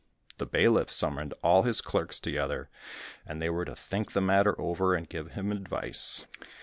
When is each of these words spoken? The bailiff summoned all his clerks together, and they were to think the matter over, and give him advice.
The 0.39 0.47
bailiff 0.47 0.91
summoned 0.91 1.35
all 1.43 1.61
his 1.61 1.79
clerks 1.79 2.19
together, 2.19 2.71
and 3.23 3.39
they 3.39 3.51
were 3.51 3.65
to 3.65 3.75
think 3.75 4.13
the 4.13 4.19
matter 4.21 4.59
over, 4.59 4.95
and 4.95 5.07
give 5.07 5.33
him 5.33 5.51
advice. 5.51 6.25